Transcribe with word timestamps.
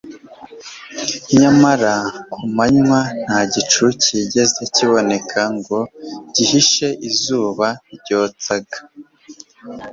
Nyamara 1.39 1.93
ku 2.31 2.39
manywa 2.55 2.99
nta 3.23 3.39
gicu 3.53 3.85
cyigeraga 4.01 4.63
kiboneka 4.75 5.39
ngo 5.57 5.79
gihishe 6.35 6.87
izuba 7.09 7.67
ryotsaga 7.99 8.77